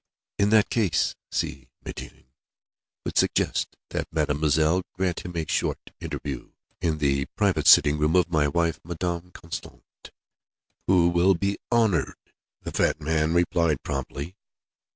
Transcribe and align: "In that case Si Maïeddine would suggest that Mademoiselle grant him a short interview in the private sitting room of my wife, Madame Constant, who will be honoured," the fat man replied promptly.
"In 0.39 0.49
that 0.49 0.71
case 0.71 1.15
Si 1.31 1.69
Maïeddine 1.85 2.25
would 3.05 3.19
suggest 3.19 3.77
that 3.91 4.11
Mademoiselle 4.11 4.81
grant 4.93 5.19
him 5.19 5.37
a 5.37 5.45
short 5.47 5.91
interview 5.99 6.53
in 6.81 6.97
the 6.97 7.27
private 7.35 7.67
sitting 7.67 7.99
room 7.99 8.15
of 8.15 8.31
my 8.31 8.47
wife, 8.47 8.79
Madame 8.83 9.29
Constant, 9.29 10.09
who 10.87 11.07
will 11.09 11.35
be 11.35 11.59
honoured," 11.71 12.17
the 12.63 12.71
fat 12.71 12.99
man 12.99 13.35
replied 13.35 13.83
promptly. 13.83 14.35